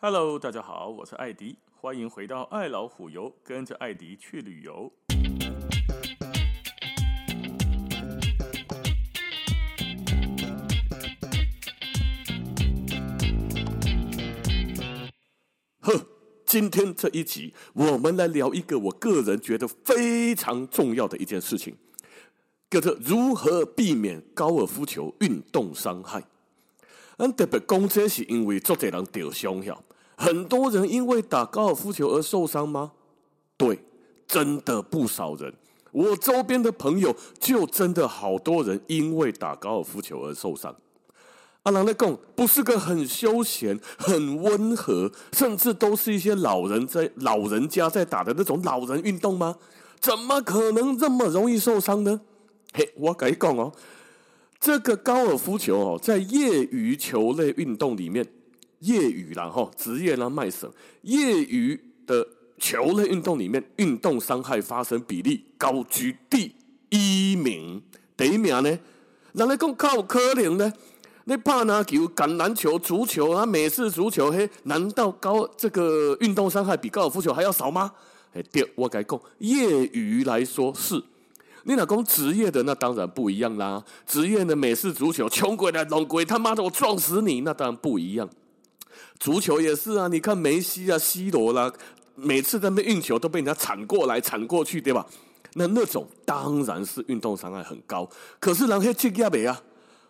[0.00, 4.92] Hello，大家好，我是艾迪，欢迎回到爱老虎游，跟着艾迪去旅游。
[15.80, 16.06] 呵，
[16.46, 21.74] 今天这一集，我们来聊一个我个人觉得非常重要的一件事情，
[22.70, 26.22] 叫做如何避免高尔夫球运动伤害。
[27.16, 29.84] 俺特别讲这是因为做这人受伤了。
[30.20, 32.90] 很多人因为打高尔夫球而受伤吗？
[33.56, 33.78] 对，
[34.26, 35.54] 真的不少人。
[35.92, 40.74] 我周边的朋友就真的好多人因为打高尔夫球而受伤。
[41.62, 49.56] 阿郎的讲不是个很休闲、很温和，甚至都是一些老人在老人家在打的那种老人运动吗？
[50.00, 52.20] 怎么可能这么容易受伤呢？
[52.74, 53.72] 嘿，我跟你讲哦，
[54.58, 58.26] 这个高尔夫球哦，在业余球类运动里面。
[58.80, 60.70] 业余啦，哈，职业啦，卖省。
[61.02, 62.26] 业余的
[62.58, 66.54] 球类运动里面，运动伤害发生比例高居第
[66.90, 67.82] 一名。
[68.16, 68.78] 第一名呢？
[69.32, 70.72] 人家讲靠可能呢？
[71.24, 77.92] 你打篮球、橄榄球、足球啊，美式足球，嘿，难道高这个运动伤害比高尔夫球还要少吗？
[78.32, 81.02] 哎，对，我该讲，业余来说是。
[81.64, 83.84] 你老公职业的那当然不一样啦。
[84.06, 88.26] 职业的美式足球，穷鬼来弄鬼，他妈的我撞死你，那当然不一样。
[89.18, 91.72] 足球也是啊，你看梅西啊、C 罗啦，
[92.14, 95.06] 每次在那运球都被人家铲过来、铲过去，对吧？
[95.54, 98.08] 那那种当然是运动伤害很高。
[98.38, 99.62] 可是人黑职业没啊？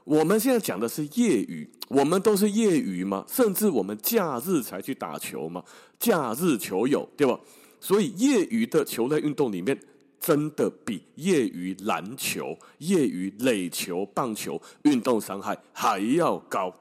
[0.05, 5.63] 我们现在讲的是业余，我们都是业余嘛，甚至我们假日才去打球嘛，
[5.99, 7.39] 假日球友，对吧？
[7.79, 9.79] 所以业余的球类运动里面，
[10.19, 16.75] 真的比业余篮球、业余垒球、棒球运动伤害还要高。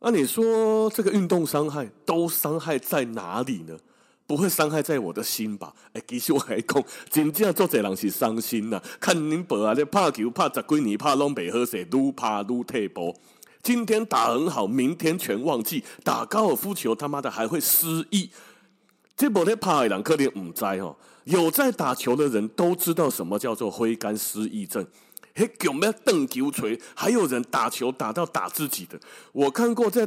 [0.00, 3.76] 那、你说这个运动伤害都伤害在哪里呢？
[4.26, 5.74] 不会伤害在我的心吧？
[5.92, 8.82] 哎，其实我还讲，真正做这人是伤心呐、啊。
[9.00, 13.14] 看您爸啊，在拍球拍十几年，拍拢袂好势，愈拍愈退步。
[13.62, 15.84] 今天打很好，明天全忘记。
[16.02, 18.30] 打高尔夫球他妈的还会失忆。
[19.16, 24.86] 这波在拍的人可能唔知哦，有在打球的人都知道什么叫做挥杆失忆症。
[25.40, 26.78] 嘿，有没有蹬球锤？
[26.94, 29.00] 还有人打球打到打自己的。
[29.32, 30.06] 我看过，在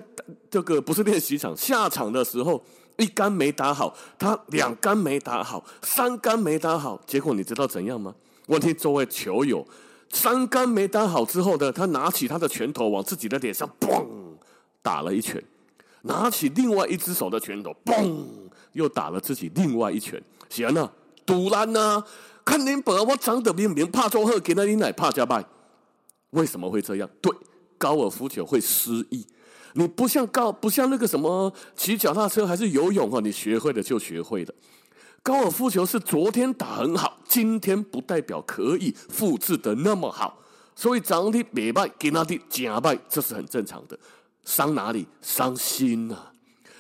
[0.52, 2.64] 这个不是练习场下场的时候，
[2.98, 8.14] 一杆没打好，他两杆没打好，三杆没打好，结果你知道怎样吗？
[8.46, 9.68] 问题作为球友，
[10.12, 14.06] 三杆没打好之后呢，他拿起他的拳头往自己的脸上嘣
[14.84, 15.44] 打了一拳，
[16.04, 18.24] 拿起另外一只手的拳头嘣
[18.74, 20.94] 又打了自己另外一拳，行了，
[21.26, 22.04] 赌烂呢？
[22.46, 25.46] 看您爸，我长得明明怕做贺，给了你奶怕加拜，
[26.32, 27.10] 为什么会这样？
[27.22, 27.32] 对，
[27.78, 29.26] 高尔夫球会失忆。
[29.76, 34.54] 你不像高，不像那个什么骑脚踏车还是游泳啊，你学会了就学会了。
[35.24, 40.38] 高尔夫球是昨天打很好，今天不代表可以复制的那么好，
[40.76, 43.98] 所以长得没败，给那的假败，这是很正常的。
[44.44, 45.08] 伤哪里？
[45.22, 46.34] 伤心啊！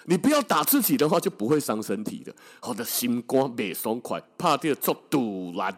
[0.05, 2.33] 你不要打自己的话，就不会伤身体的。
[2.61, 5.75] 我的心肝没爽快，怕掉做赌烂。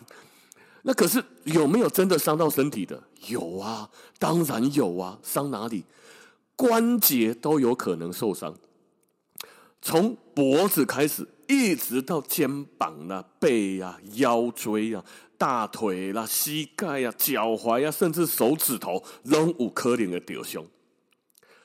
[0.83, 3.01] 那可是有没有真的伤到身体的？
[3.27, 5.19] 有啊，当然有啊。
[5.23, 5.83] 伤哪里？
[6.55, 8.55] 关节都有可能受伤，
[9.81, 15.03] 从脖子开始，一直到肩膀啊、背啊、腰椎啊、
[15.37, 20.65] 大腿啦、膝盖啊、脚踝啊，甚至手指头，拢有可能的受伤。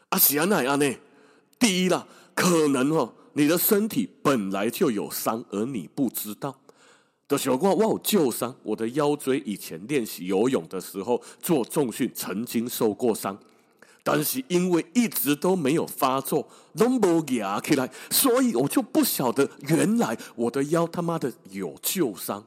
[0.09, 0.97] 啊，是安奈安呢？
[1.59, 2.07] 第一啦。
[2.41, 6.57] 可能哦，你的身体本来就有伤，而你不知道。
[7.29, 13.39] 的时候，我有旧伤，我的腰椎以前练习游泳的时候做重训，曾经受过伤，
[14.03, 22.43] 但是因为一直都没有发作，都没压起来，所以我就不晓得原来我的腰他妈的有旧伤。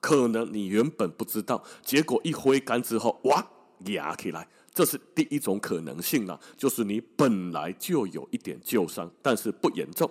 [0.00, 3.44] 可能你原本不知道，结果一挥杆之后，哇，
[3.86, 4.46] 压起来。
[4.74, 10.10] 这是第一种可能性了，就是你本来就有一点旧伤，但是不严重。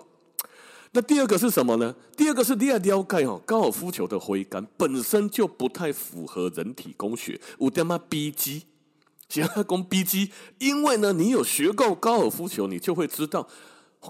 [0.92, 1.96] 那第二个是什么呢？
[2.16, 8.64] 第二个是你要了解哦，高尔夫球的挥杆本身就不太符合人体工学，有点嘛逼机，
[9.28, 10.30] 想要攻逼机。
[10.58, 13.48] 因为呢，你有学过高尔夫球，你就会知道，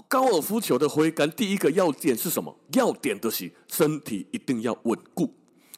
[0.09, 2.53] 高尔夫球的挥杆第一个要点是什么？
[2.73, 5.33] 要点就是身体一定要稳固。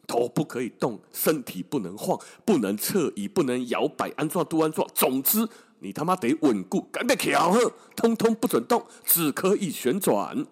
[0.06, 4.90] 头不可以动，身体不能晃，不能侧移，不能摇摆，安坐都安坐。
[4.94, 5.48] 总之，
[5.80, 10.46] 你他妈得稳固，赶紧调和，通通不准动，只可以旋转。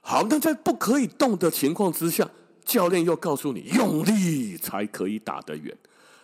[0.00, 2.28] 好，那在不可以动的情况之下，
[2.64, 5.76] 教练又告诉你用力才可以打得远。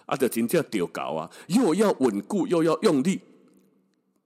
[0.07, 1.31] 啊，这真叫丢搞啊！
[1.49, 3.21] 又要稳固，又要用力，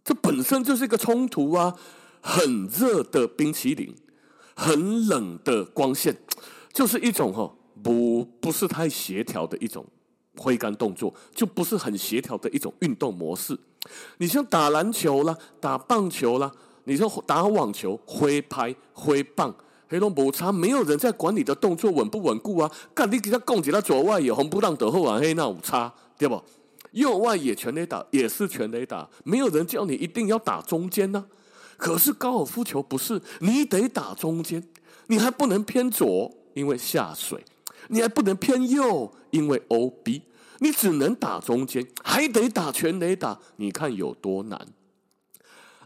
[0.04, 1.76] 这本身就是一个冲突啊！
[2.20, 3.92] 很热的冰淇淋，
[4.54, 6.16] 很冷的光线，
[6.72, 7.52] 就是一种哈
[7.82, 9.84] 不不是太协调的一种
[10.36, 13.58] 挥杆动作，就不是很协调的一种运动模式。
[14.18, 16.50] 你像打篮球啦，打棒球啦，
[16.84, 19.54] 你说打网球，挥拍挥棒，
[19.88, 22.70] 黑龙不差，没有人在管你的动作稳不稳固啊。
[22.94, 26.40] 干你给他供给他左外野红不让得后啊，黑那五叉对不？
[26.92, 31.24] 右外野全垒打也是全垒打，没有人叫你一定要打中间呢、
[31.78, 34.62] 可是高尔夫球不是，你得打中间，
[35.06, 37.38] 你还不能偏左，因为下水；
[37.88, 40.22] 你还不能偏右，因为 OB。
[40.58, 44.68] 你只能打中间，还得打全垒打，你看有多难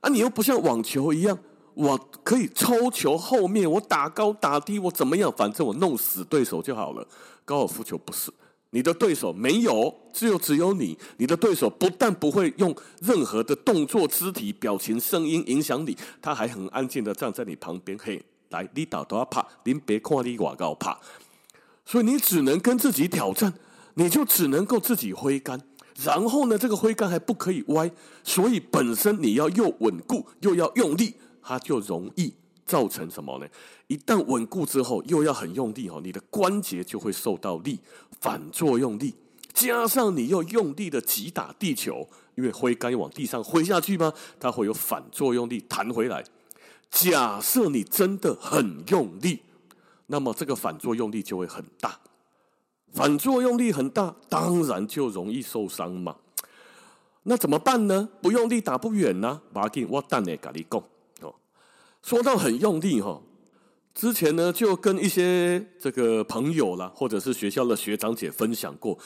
[0.00, 0.10] 啊！
[0.10, 1.38] 你又不像网球一样，
[1.72, 5.32] 我可以抽球后面，我打高打低，我怎么样？
[5.34, 7.08] 反正我弄死对手就好了。
[7.46, 8.30] 高尔夫球不是。
[8.70, 10.98] 你的对手没有，只有只有你。
[11.16, 17.96] 你的对手不但不会用任何的动作、肢体、表情、声音影响你，他还很安静的站在你旁边。
[17.96, 21.00] 嘿，来，你打都要怕，您别看你我高怕。
[21.86, 23.54] 所以你只能跟自己挑战，
[23.94, 25.62] 你就只能够自己挥杆。
[26.04, 27.90] 然后呢，这个挥杆还不可以歪，
[28.22, 32.34] 所以本身你要又稳固又要用力，它就容易
[32.66, 33.46] 造成什么呢？
[33.86, 37.78] 一旦稳固之后，又要很用力哦，你的关节就会受到力，
[38.20, 39.14] 反作用力，
[39.54, 44.12] 加上你又用力的击打地球，因为挥杆往地上挥下去吗？
[44.38, 46.24] 它会有反作用力弹回来。
[46.90, 49.40] 假设你真的很用力，
[50.06, 51.98] 那么这个反作用力就会很大，
[52.92, 56.16] 反作用力很大，当然就容易受伤嘛。
[57.24, 58.08] 那怎么办呢？
[58.22, 59.40] 不用力打不远呢？
[59.52, 60.80] 马上我等下跟你讲
[61.22, 61.34] 哦。
[62.02, 63.20] 说到很用力哈。
[63.92, 68.96] 之前呢，就跟一些这个朋友啦，或者是学校的学长姐分享过，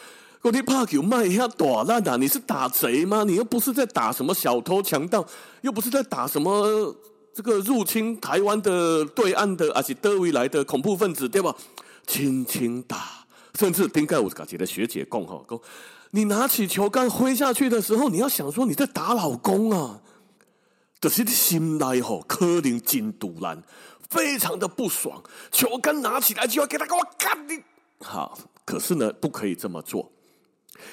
[0.43, 3.23] 我你怕球卖一下短烂的，你是打贼吗？
[3.25, 5.25] 你又不是在打什么小偷强盗，
[5.63, 6.95] 又不是在打什么
[7.41, 11.57] 这个入侵台湾的对岸的，而且德维来的恐怖分子，对吧？
[12.07, 15.59] 轻轻打，甚至丁盖我感觉的学姐讲哈，讲
[16.11, 20.03] 你拿起球杆挥下去的时候，你要想说你在打老公啊，
[21.01, 23.63] 就是你心内吼可能真赌烂。
[24.11, 27.63] 非常的不爽，球杆拿起来就要给他给我干你。
[28.05, 30.13] 好，可是呢，不可以这么做。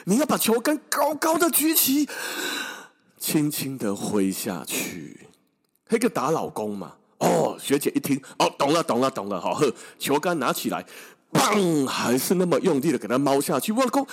[0.05, 2.07] 你要把球杆高高的举起，
[3.19, 5.26] 轻轻的挥下去，
[5.89, 6.93] 那个打老公嘛。
[7.19, 9.41] 哦，学姐一听，哦，懂了，懂了，懂了。
[9.41, 10.85] 好，呵，球杆拿起来，
[11.33, 13.71] 砰，还是那么用力的给他猫下去。
[13.71, 14.05] 我讲，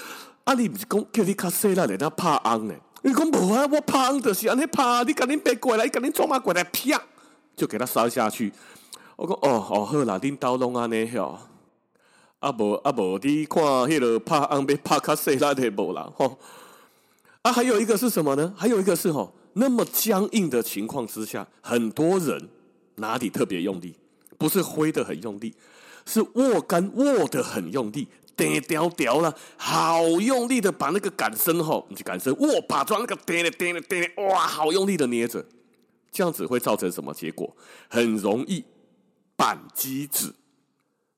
[0.44, 2.74] 啊，你不是讲叫你卡西拉来他怕昂呢？
[3.02, 3.68] 你讲不啊？
[3.70, 6.98] 我怕昂的是安尼怕，你赶紧别过来，赶紧抓马过来，啪，
[7.54, 8.50] 就给他摔下去。
[9.16, 11.38] 我讲哦哦好啦，恁兜拢安尼晓，
[12.38, 16.38] 啊无啊无，你看迄个拍红被拍卡碎啦，的无啦吼。
[17.42, 18.54] 啊，还有一个是什么呢？
[18.56, 22.48] 还有一个是吼，那么僵硬的情况之下，很多人
[22.96, 23.96] 哪里特别用力？
[24.36, 25.54] 不是挥得很用力，
[26.06, 28.06] 是握杆握得很用力，
[28.36, 35.44] 嗲屌屌了，好用力的把那个杆身吼，你去杆身握把抓那个嗲的嗲的嗲的，哇，好用力的捏着，
[36.12, 37.56] 这样子会造成什么结果？
[37.88, 38.64] 很容易。
[39.36, 40.32] 扳机子，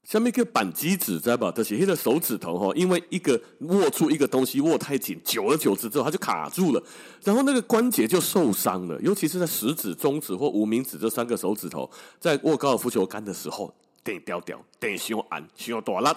[0.07, 1.51] 下面一个扳机指，知道吧？
[1.51, 6.81] 就是那个手指头哈，因为一个握住一个东西握太紧，久而久之之后，它就卡住了，
[7.25, 8.97] 然后那个关节就受伤了。
[9.01, 16.17] 尤其是在食指、中指或无名指这三个手指头，在握高尔夫球杆的时候，得掉掉，得修安，修多拉，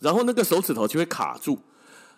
[0.00, 1.58] 然后那个手指头就会卡住，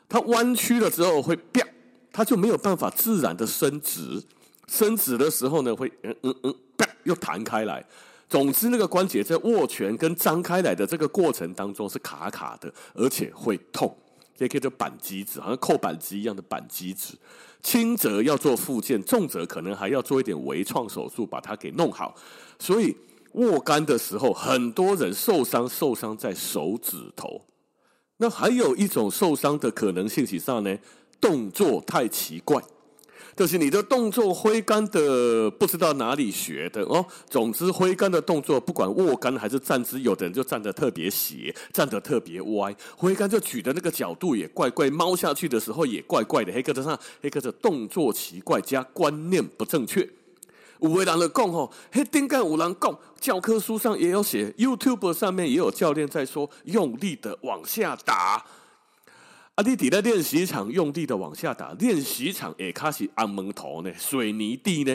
[0.08, 1.64] 它弯曲了之后会啪，
[2.10, 4.20] 它就没有办法自然的伸直，
[4.66, 7.86] 伸直的时候呢，会嗯嗯嗯，啪，又弹开来。
[8.28, 13.96] 总之，那个关节在握拳跟张开来的这个过程当中是卡卡的，而且会痛，
[14.38, 17.14] 也可以叫扳机指，好像扣扳机一样的扳机指。
[17.62, 22.14] 轻则要做复健，重则可能还要做一点微创手术把它给弄好。
[22.58, 22.96] 所以
[23.32, 27.42] 握杆的时候，很多人受伤，受伤在手指头。
[28.18, 30.78] 那还有一种受伤的可能性是啥呢？
[31.20, 32.62] 动作太奇怪。
[33.36, 37.04] 就是你的动作挥杆的不知道哪里学的哦。
[37.28, 46.50] 总之挥杆的动作，不管握杆还是站姿，有的人就站得特别斜，站得特别歪，挥杆就举的那个角度也怪怪，猫下去的时候也怪怪的。
[46.50, 50.08] 黑格子上，黑格子动作奇怪加观念不正确。
[50.80, 58.42] 有位人就讲吼，黑顶干有人讲，教科书上也有写，YouTube 上面也有教练在说，用力的往下打。
[59.56, 59.64] 啊！
[59.64, 64.94] 你底在练习场用力的往下打，练习场也开始按门头呢，水泥地呢。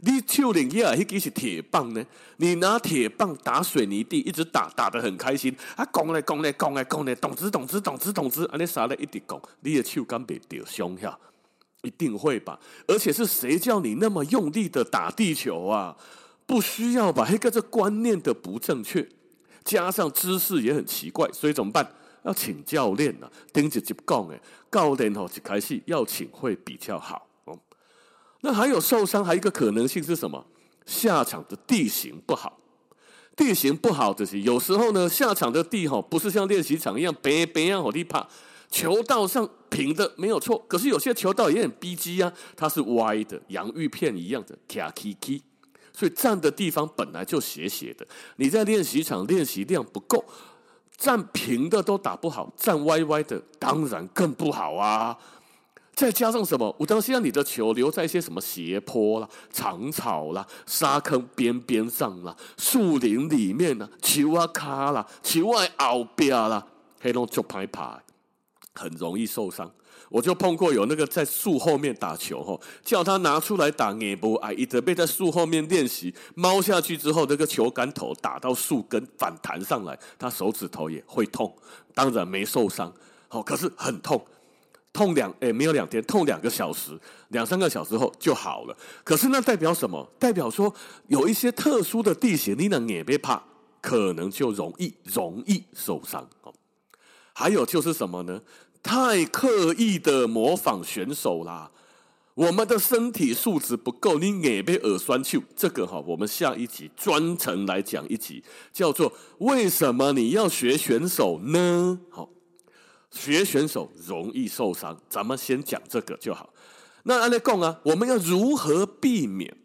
[0.00, 2.02] 你手里也还是铁棒呢？
[2.38, 5.54] 你拿铁棒打水泥地，一直打，打得很开心。
[5.76, 11.18] 啊，讲嘞讲嘞讲嘞讲嘞，咚子咚子咚子咚子，啊，你啥嘞一直讲，你的手敢被丢伤下？
[11.82, 12.58] 一定会吧？
[12.86, 15.94] 而且是谁叫你那么用力的打地球啊？
[16.46, 17.28] 不需要吧？
[17.28, 19.06] 一个这观念的不正确，
[19.62, 21.86] 加上姿势也很奇怪，所以怎么办？
[22.24, 27.58] 要请教练呐、啊，盯着就讲诶，教练哦，一开始要请会比较好哦。
[28.42, 30.46] 那还有受伤，还有一个可能性是什么？
[30.86, 32.58] 下场的地形不好，
[33.36, 38.28] 地形不好就是有时候呢，下场的地哈不是像练习场一样白白样好地怕，
[38.70, 45.42] 球道上平的没有错，可是有些球道也很逼急啊，它是歪的，洋芋片一样的卡起起，
[45.92, 50.24] 所以站的地方本来就斜斜的，你在练习场练习量不够。
[51.00, 55.16] 站平的都打不好，站歪歪的当然更不好啊！
[55.94, 56.76] 再加上什么？
[56.78, 66.66] 我当时让你的球留在一些什么斜坡啦、长草啦、沙坑边边上啦、树林里面啦、球啊卡啦、球啊凹边啦，
[67.00, 67.98] 黑龙就拍拍，
[68.74, 69.70] 很容易受伤。
[70.08, 81.54] 我就碰过有那个在树后面打球吼，叫他拿出来打也不爱，一直被在树后面练习，猫下去之后，那个球杆头打到树根反弹上来，他手指头也会痛，
[81.94, 82.92] 当然没受伤，
[83.28, 84.24] 好，可是很痛，
[84.92, 86.98] 痛两诶没有两天，痛两个小时，
[87.28, 88.76] 两三个小时后就好了。
[89.04, 90.04] 可是那代表什么？
[90.18, 90.74] 代表说
[91.06, 93.40] 有一些特殊的地形，你能也别怕，
[93.80, 96.28] 可能就容易容易受伤。
[97.40, 98.42] 还有就是什么呢？
[98.82, 101.70] 太刻意的模仿选手啦，
[102.34, 105.40] 我们的身体素质不够，你也被耳酸去。
[105.56, 108.44] 这个哈，我们下一集专程来讲一集，
[108.74, 111.98] 叫做为什么你要学选手呢？
[112.10, 112.28] 好，
[113.10, 116.52] 学选手容易受伤，咱们先讲这个就好。
[117.04, 119.56] 那阿来贡啊，我们要如何避免？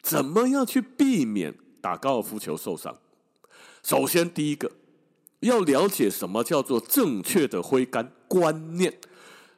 [0.00, 2.96] 怎么样去避免打高尔夫球受伤？
[3.82, 4.70] 首先，第一个。
[5.40, 8.92] 要了解什么叫做正确的挥杆观念，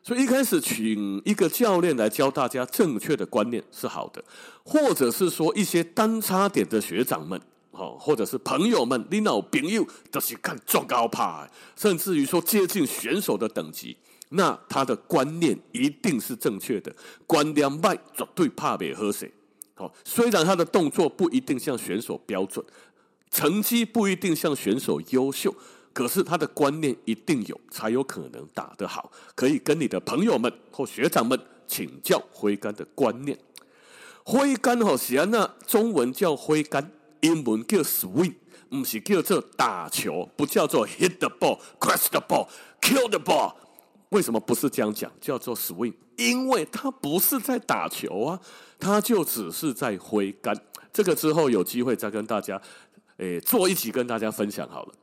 [0.03, 4.23] 所以一开始请一个教练来教大家正确的观念是好的，
[4.63, 13.97] 或者是说一些单插点的学长们，哦，或者是朋友们，你老朋友都是看撞高怕，甚至于说接近选手的等级，
[14.29, 16.95] 那他的观念一定是正确的，
[17.27, 19.33] 观念坏绝对怕别喝水。
[19.75, 22.63] 好，虽然他的动作不一定像选手标准。
[23.31, 25.55] 成绩不一定像选手优秀，
[25.93, 29.11] 可是他的观念一定有，才有可能打得好。
[29.35, 33.39] 可以跟你的朋友们或学长们请教挥杆的观念。
[34.25, 38.35] 挥杆好像那中文叫挥杆，英文叫 swing，
[38.69, 42.49] 不是叫做打球，不叫做 hit the ball、crush the ball、
[42.81, 43.55] kill the ball。
[44.11, 45.11] 为什么不是这样讲？
[45.21, 48.41] 叫做 swing，因为他不是在打球啊，
[48.79, 50.57] 他就只是在挥杆。
[50.93, 52.61] 这个之后有机会再跟大家。
[53.21, 54.95] 诶，做一起跟大家分享好了。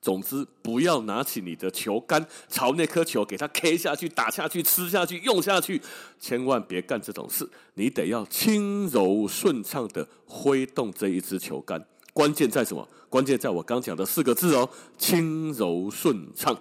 [0.00, 5.80] 总之，不要拿起你的球杆朝那颗球给它 K 下去、打下去、吃下去、用下去，
[6.18, 7.48] 千万别干这种事。
[7.74, 11.84] 你得要轻柔顺畅的挥动这一支球杆。
[12.12, 12.86] 关键在什么？
[13.08, 16.56] 关键在我刚讲的四个字哦：轻柔顺畅。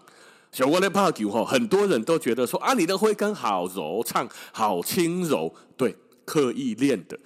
[0.51, 7.19] 小郭的帕球哈，很多人都觉得说啊，你的挥杆好柔畅、好轻柔，对，刻意练的。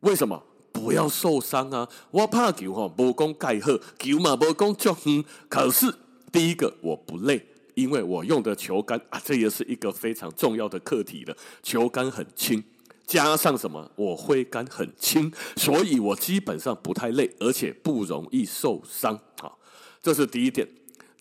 [0.00, 0.42] 为什么？
[0.76, 1.88] 不要受伤啊！
[2.10, 5.24] 我怕球哈，不讲盖好球嘛，不讲足远。
[5.48, 5.92] 可是
[6.30, 11.34] 第一个我不累，因为我用的球杆啊，这也是一个非常重要的课题了。
[11.62, 12.62] 球杆很轻，
[13.06, 13.90] 加上什么？
[13.96, 19.14] 我挥杆很轻，所以我基本上不太累，而且不容易受伤。
[19.40, 19.50] 啊，
[20.02, 20.68] 这是第一点，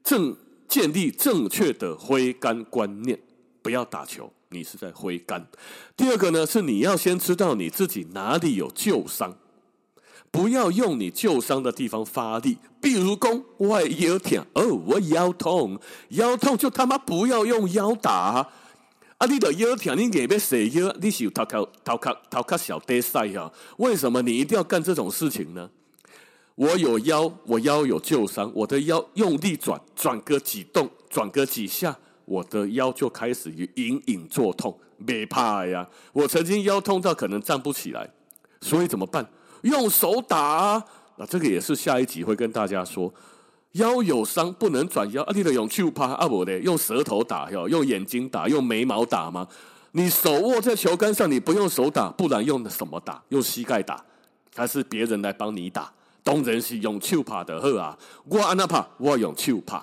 [0.03, 0.35] 正
[0.67, 3.17] 建立正确的挥杆观念，
[3.61, 5.47] 不要打球，你是在挥杆。
[5.95, 9.35] 第二个呢，是你要先知道你自己哪里有旧伤。
[10.35, 18.45] 不要用你旧伤的地方发力，比如说我腰痛，哦，我腰痛，腰痛就他妈不要用腰打
[19.17, 19.25] 啊！
[19.29, 23.49] 你的腰疼，你硬要洗腰，你是有头壳头壳头壳小得赛啊？
[23.77, 25.69] 为什么你一定要干这种事情呢？
[26.55, 35.87] 我有腰，我腰有旧伤，我的腰用力转转个几动，转个几下，我的腰就开始隐隐作痛，别怕呀！
[36.11, 38.09] 我曾经腰痛到可能站不起来，
[38.59, 39.25] 所以怎么办？
[39.65, 40.85] 用手打啊，
[41.17, 43.11] 那这个也是下一集会跟大家说，
[43.73, 49.47] 腰有伤不能转腰，啊，你得用手拍啊，不的用舌头打哟，用眼睛打，用眉毛打吗？
[49.91, 53.23] 你手握在球杆上，你不用手打，不然用什么打？
[53.29, 54.03] 用膝盖打，
[54.55, 55.91] 还是别人来帮你打？
[56.21, 59.81] 当然是用手拍的好啊，我安那拍，我用手拍，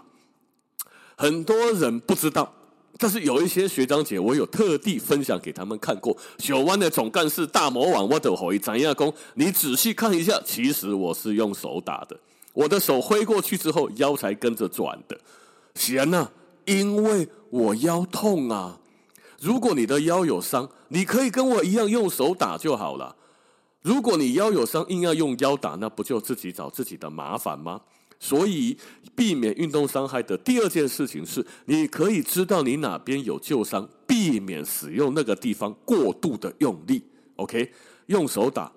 [1.17, 2.53] 很多人不知道。
[2.99, 6.17] 但是有一些学长姐，我有特地分享给他们看过。
[6.39, 9.13] 九湾的总干事大魔王，我都会展亚公。
[9.35, 12.17] 你仔细看一下，其实我是用手打的。
[12.53, 15.19] 我的手挥过去之后，腰才跟着转的。
[15.75, 16.29] 贤呐，
[16.67, 18.79] 因为我腰痛啊。
[19.41, 23.17] 如果你的腰有伤，你可以跟我一样用手打就好了。
[23.81, 27.81] 如果你腰有伤，硬要用腰打，那不就自己找自己的麻烦吗？
[28.25, 28.79] 所以，
[29.17, 37.03] 避免运动伤害的第二件事情是，你可以知道你哪边有旧伤，避免使用那个地方过度的用力。
[37.35, 37.73] OK，
[38.07, 38.71] 用手打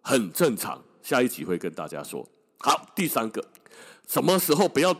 [0.00, 0.80] 很正常。
[1.02, 2.24] 下一集会跟大家说。
[2.58, 3.44] 好，第三个，
[4.06, 4.94] 什么时候不要？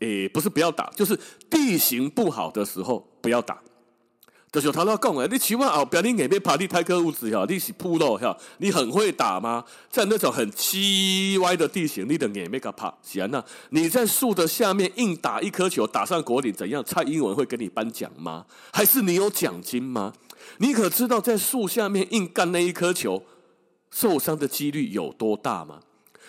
[0.00, 1.18] 诶，不是不要打，就是
[1.50, 3.62] 地形不好的时候不要打。
[4.60, 9.62] 就是他都讲诶，你起码后边你眼边爬地太克物质哈，你是铺路哈，你很会打吗？
[9.90, 12.92] 在那种很七歪的地形，你的眼没个怕？
[13.02, 16.82] 行啊，你在树的下面硬打一颗球，打上果岭怎样？
[16.84, 18.46] 蔡英文会给你颁奖吗？
[18.72, 20.14] 还是你有奖金吗？
[20.58, 23.22] 你可知道在树下面硬干那一颗球，
[23.90, 25.80] 受伤的几率有多大吗？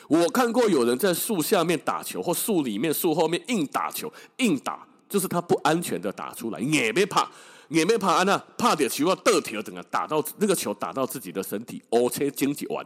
[0.09, 7.29] 我看过有人在树下面打球，或树里面、树后面硬打球，硬打就是他不安全的打出来，也别怕。
[7.69, 12.85] 也没怕啊，怕点球要倒条，等啊打到那个球打到自己的身体，乌青经济完，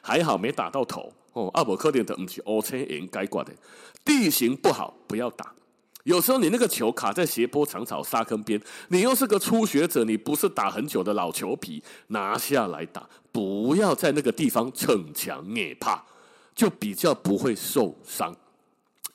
[0.00, 1.50] 还好没打到头哦。
[1.54, 3.52] 阿伯克点的不是乌青也应该挂的。
[4.04, 5.52] 地形不好不要打，
[6.04, 16.02] 有时候你那个球卡在斜坡、长草、沙坑边，你又是个初学者，你不是打很久的老球皮，拿下来打，不要在那个地方逞强也怕，
[16.54, 18.34] 就比较不会受伤。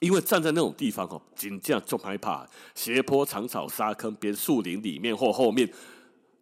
[0.04, 2.46] 因为站在那种地方哦，真正就害怕
[2.76, 5.68] 斜坡、长草、沙坑边、树林里面或后面，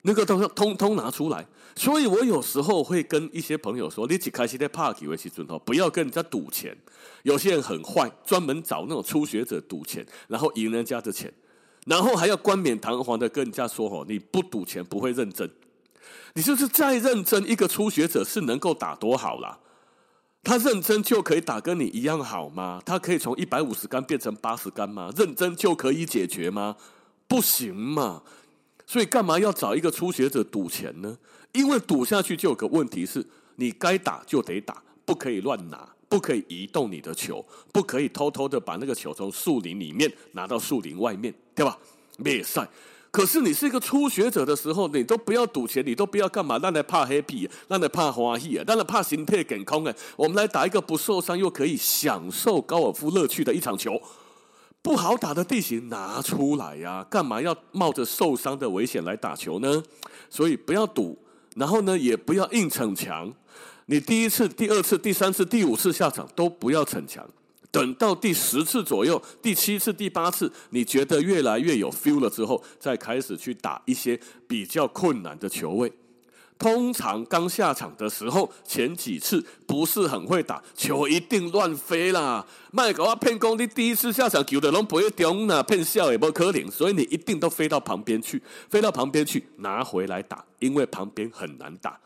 [0.01, 1.46] 那个都要通通拿出来。
[1.75, 6.75] 所以我有时候会跟一些朋友说：“你只开始在拍球的时候，不要跟人家赌钱。
[7.22, 11.32] 有些人很坏，专门找那种初学者赌钱，然后赢人家的钱，
[11.86, 15.48] 然后还要冠冕堂皇的跟人家说：‘哦，你不赌钱不会认真。’
[16.34, 19.60] 你就是再认真，一个初学者是能够打多好啦。
[20.43, 22.81] 他认真就可以打跟你一样好吗？
[22.86, 25.12] 他可以从一百五十杆变成八十杆吗？
[25.15, 26.75] 认真就可以解决吗？
[27.27, 28.24] 不行嘛！
[28.88, 31.17] 所以干嘛要找一个初学者赌钱呢？
[31.53, 33.25] 因为赌下去就有个问题是，
[33.57, 41.77] 你该打就得打，不可以乱拿，不可以移动你的球，不可以偷偷的把那个球从树林里面拿到树林外面，对吧？
[42.17, 42.67] 没赛。
[43.12, 46.58] 可是你是一个初学者的时候，你都不要赌钱，你都不要干嘛？
[46.60, 49.84] 让你怕 happy，让你怕欢喜啊，让你怕心态健康。
[50.15, 54.02] 我们来打一个不受伤又可以享受高尔夫乐趣的一场球。
[54.82, 59.84] 不好打的地形拿出来呀，干嘛要冒着受伤的危险来打球呢？
[60.30, 61.19] 所以不要赌，
[61.58, 63.32] 然后呢，也不要硬逞强。
[63.88, 67.28] 你第一次、第二次、第三次、第五次下场都不要逞强。
[67.71, 75.91] 等到第十次左右，第七次、第八次，你觉得越来越有 feel 了之后，再开始去打一些比较困难的球位。
[76.60, 82.45] 通常刚下场的时候，前几次不是很会打，球一定乱飞啦。
[82.71, 91.99] 麦克阿骗功，你第一次下场球的拢不会中呢，骗笑也不可能，所以你一定都飞到旁边去，飞到旁边去拿回来打，因为旁边很难打。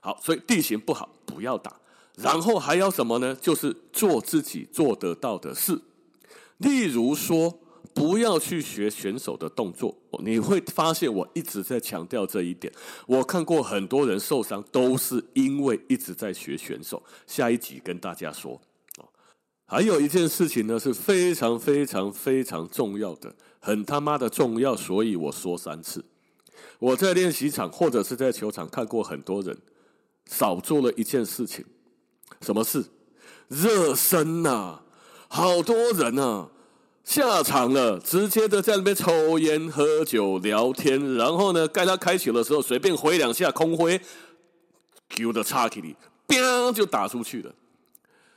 [0.00, 1.72] 好，所以地形不好，不要打。
[2.20, 3.36] 然后还要什么呢？
[3.40, 5.80] 就是做自己做得到的事，
[6.58, 7.60] 例如说，
[7.94, 9.96] 不要去学选手的动作。
[10.24, 12.72] 你会发现我一直在强调这一点。
[13.06, 17.02] 我看过很多人受伤，都是因为一直在学选手。
[17.26, 18.60] 下一集跟大家说。
[19.64, 26.04] 还有一件事情呢，是非常非常非常重要的，很他妈的重要，所以我说三次。
[26.78, 29.56] 我在练习场或者是在球场看过很多人
[30.26, 31.64] 少做了一件事情。
[32.40, 32.84] 什么事？
[33.48, 34.82] 热身呐、啊！
[35.28, 36.48] 好多人啊，
[37.04, 44.00] 下场了，直接的在那边抽烟、喝酒、聊天，然后呢，该他开球的时候随便挥两下空挥，
[45.10, 47.54] 球的插体里，砰就打出去了。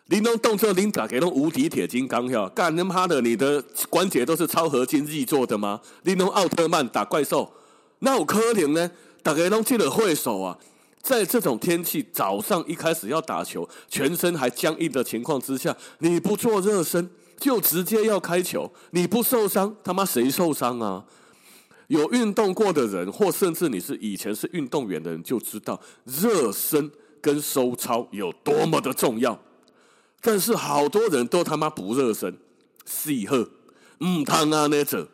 [0.07, 5.79] 林东动车，林打给那无敌铁金刚，要干他妈的，你的关节都是超合金制作的吗？
[6.03, 7.51] 林东奥特曼打怪兽，
[7.99, 8.91] 那有可能呢？
[9.23, 10.57] 大家都进了会手啊。
[11.01, 17.09] 在这种天气，早上一开始要打球，全身还僵硬的情况之下，你不做热身
[17.39, 21.03] 就直接要开球，你不受伤，他妈谁受伤啊？
[21.87, 29.37] 有运动过的人，或甚至你是以前是运动员的人，就知道热身跟收操有多么的重要。
[30.21, 32.37] 但是好多人都他妈不热身，
[32.85, 33.49] 是呵，
[34.05, 35.09] 唔通啊那者，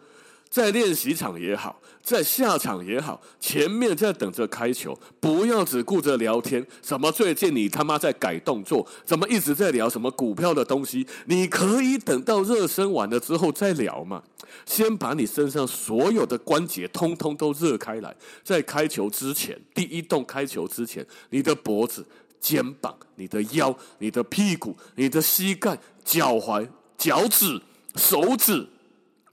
[0.50, 1.80] 在练习场也好。
[2.02, 6.66] 在下场也好，前面在等着开球，不要只顾着聊天。
[6.82, 8.88] 什么最近你他妈在改动作？
[9.04, 11.06] 怎么一直在聊什么股票的东西？
[11.26, 14.24] 你可以等到热身完了之后再聊嘛。
[14.66, 22.06] 先把你身上所有的关节通通都热开来，在开球之前，第一动开球之前，你的脖子、
[22.40, 26.66] 肩膀、你的腰、你的屁股、你的膝盖、脚踝、
[26.98, 27.62] 脚趾、
[27.98, 28.66] 手指，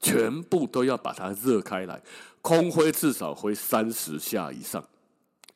[0.04, 2.02] 全部都要把它热开来。
[2.42, 4.86] 空挥至少挥三十下以上，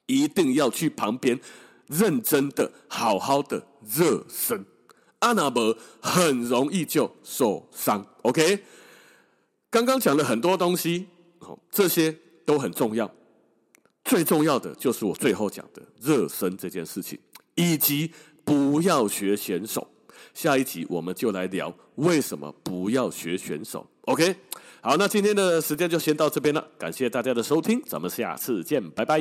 [0.07, 1.39] 一定要去旁边
[1.87, 4.65] 认真的、好好的热身，
[5.19, 8.07] 阿那伯很容易就受伤。
[8.23, 8.65] OK，
[9.69, 11.07] 刚刚讲了很多东西，
[11.41, 13.11] 好，这些都很重要。
[14.03, 17.19] 最重要的就是我最后讲的热身这件事情，
[17.55, 18.11] 以及
[18.45, 19.87] 不要学选手。
[20.33, 23.87] 下一集我们就来聊为什么不要学选手。
[24.09, 24.35] OK，
[24.81, 29.21] 好，那今天的时间就先到这边了，感谢大家的收听，咱们下次见，拜拜。